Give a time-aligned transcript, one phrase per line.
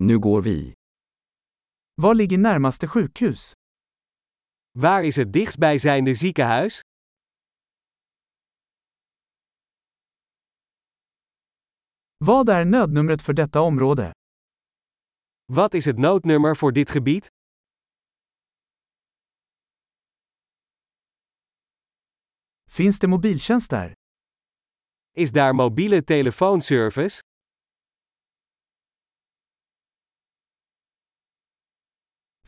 [0.00, 0.72] Nu går vi.
[2.02, 3.52] Var ligger närmaste sjukhus?
[4.72, 6.80] Waar is het dichtstbijzijnde ziekenhuis?
[12.24, 14.12] Vad är nödnumret för detta område?
[15.46, 17.26] Wat is het noodnummer voor dit gebied?
[22.70, 23.92] Finns det mobiltjänst där?
[25.16, 27.20] Is daar mobiele telefoonservice?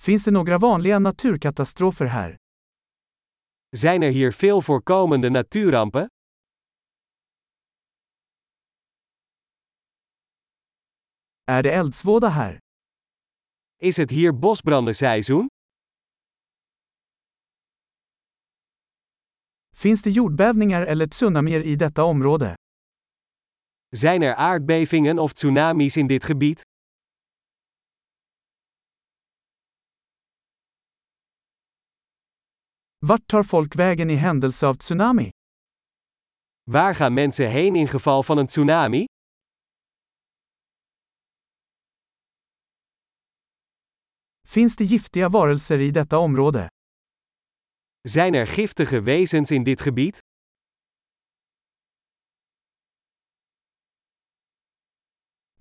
[0.00, 2.36] Finns det några vanliga naturkatastrofer här?
[3.76, 6.08] Zijn er hier veel voorkomende natuurrampen?
[11.44, 12.58] Är det eldsvåda här?
[13.78, 15.48] Is het hier bosbrandenseizoen?
[19.74, 22.54] Finns det jordbävningar eller tsunamier i detta område?
[23.96, 26.69] Zijn er aardbevingen of tsunamis in dit gebied?
[33.06, 35.30] Vart tar folk vägen i händelse av tsunami?
[36.70, 39.04] Waar gaan mensen heen in geval van een tsunami?
[44.48, 46.68] Finns det giftiga varelser i detta område?
[48.08, 50.18] Zijn er giftige wezens in dit gebied?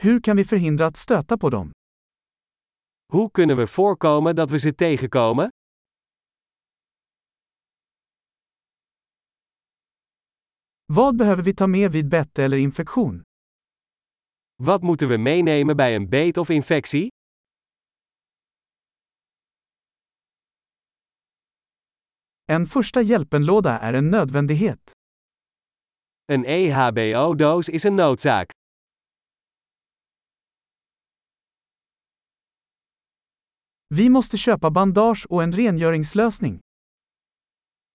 [0.01, 1.71] Hur kan vi förhindra att stöta på dem?
[3.13, 5.49] Hoe kunnen we voorkomen dat we ze tegenkomen?
[10.91, 13.23] Vad behöver vi ta med vid bett eller infektion?
[14.63, 17.07] Wat moeten we meenemen bij een beet of infectie?
[22.45, 24.91] En första hjälpenlåda är en nödvändighet.
[26.25, 28.51] Een EHBO-doos is een noodzaak.
[33.87, 36.59] Vi måste köpa bandage och en rengöringslösning.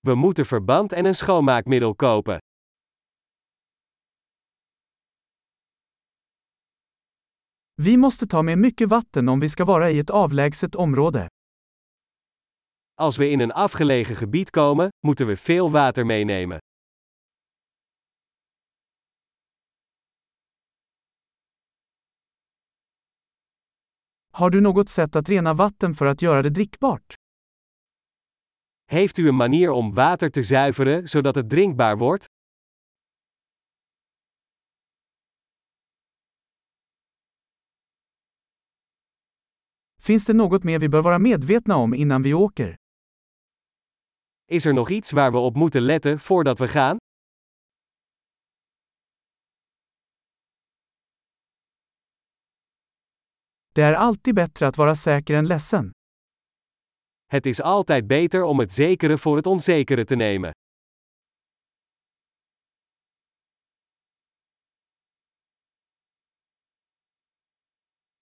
[0.07, 2.39] We moeten verband en een schoonmaakmiddel kopen.
[7.77, 11.29] Vi måste ta med mycket vatten om vi ska vara i ett avlägset område.
[12.97, 16.59] Als we in een afgelegen gebied komen, moeten we veel water meenemen.
[24.33, 27.15] Har du något sätt att rena vatten för att göra det drickbart?
[28.87, 32.27] Heeft u een manier om water te zuiveren zodat het drinkbaar wordt?
[40.05, 42.77] Finns det något mer vi bör vara medvetna om innan vi åker?
[44.51, 46.99] Is er nog iets waar we op moeten letten voordat we gaan?
[53.75, 55.91] Det är alltid bättre att vara säker än ledsen.
[57.27, 60.53] Het is altijd beter om het zekere voor het onzekere te nemen.